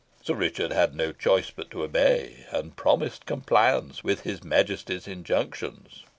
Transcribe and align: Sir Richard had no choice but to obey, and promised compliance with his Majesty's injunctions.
Sir 0.23 0.33
Richard 0.33 0.71
had 0.71 0.95
no 0.95 1.11
choice 1.11 1.51
but 1.51 1.69
to 1.69 1.83
obey, 1.83 2.47
and 2.49 2.75
promised 2.75 3.27
compliance 3.27 4.03
with 4.03 4.21
his 4.21 4.43
Majesty's 4.43 5.07
injunctions. 5.07 6.05